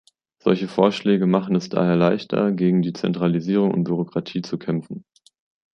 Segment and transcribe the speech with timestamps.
[0.39, 5.05] Solche Vorschläge machen es daher leichter, gegen die Zentralisierung und Bürokratie zu kämpfen.